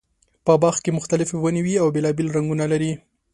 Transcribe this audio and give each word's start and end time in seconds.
په 0.45 0.53
باغ 0.61 0.75
کې 0.83 0.95
مختلفې 0.97 1.35
ونې 1.39 1.61
وي 1.65 1.75
او 1.81 1.87
بېلابېل 1.95 2.27
رنګونه 2.37 2.65
لري. 2.71 2.91